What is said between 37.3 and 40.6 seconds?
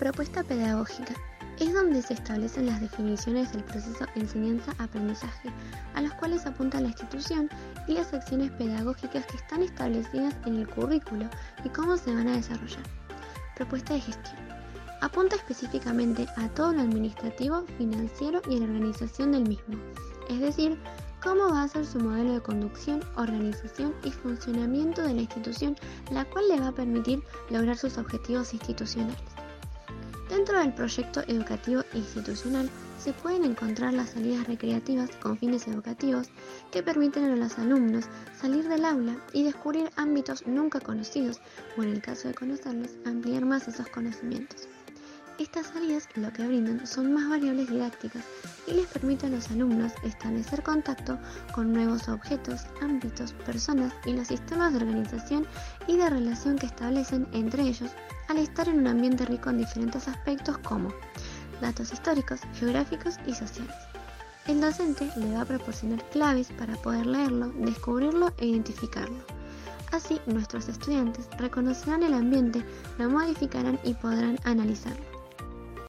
los alumnos salir del aula y descubrir ámbitos